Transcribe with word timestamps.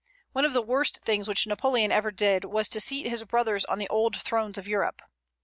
One 0.31 0.45
of 0.45 0.53
the 0.53 0.63
worst 0.63 0.97
things 1.03 1.27
which 1.27 1.45
Napoleon 1.45 1.91
ever 1.91 2.09
did 2.09 2.43
was 2.45 2.67
to 2.69 2.79
seat 2.79 3.05
his 3.05 3.23
brothers 3.23 3.65
on 3.65 3.77
the 3.77 3.87
old 3.89 4.15
thrones 4.19 4.57
of 4.57 4.67
Europe. 4.67 5.03